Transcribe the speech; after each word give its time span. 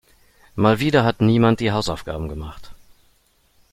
Mal 0.55 0.79
wieder 0.79 1.03
hat 1.05 1.21
niemand 1.21 1.59
die 1.59 1.69
Hausaufgaben 1.71 2.27
gemacht. 2.27 2.73